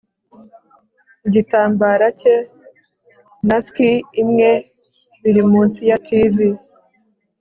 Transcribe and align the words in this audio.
Igitambara 1.27 2.07
cye 2.19 2.35
na 3.47 3.57
ski 3.65 3.91
imwe 4.21 4.49
biri 5.21 5.41
munsi 5.51 5.79
ya 5.89 5.97
TV 6.07 6.37